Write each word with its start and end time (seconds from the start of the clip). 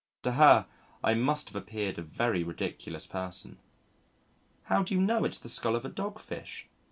To 0.23 0.31
her 0.31 0.65
I 1.03 1.13
must 1.13 1.49
have 1.49 1.55
appeared 1.55 1.99
a 1.99 2.01
very 2.01 2.43
ridiculous 2.43 3.05
person. 3.05 3.59
"How 4.63 4.81
do 4.81 4.95
you 4.95 4.99
know 4.99 5.25
it's 5.25 5.37
the 5.37 5.47
skull 5.47 5.75
of 5.75 5.85
a 5.85 5.89
dog 5.89 6.17
fish?" 6.17 6.65